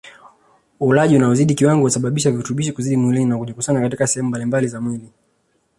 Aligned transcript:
Ulaji 0.79 1.15
unaozidi 1.15 1.55
kiwango 1.55 1.81
husababisha 1.81 2.31
virutubishi 2.31 2.71
kuzidi 2.71 2.97
mwilini 2.97 3.25
na 3.29 3.37
kujikusanya 3.37 3.79
katika 3.81 4.07
sehemu 4.07 4.29
mbalimbali 4.29 4.67
za 4.67 4.81
mwili 4.81 5.11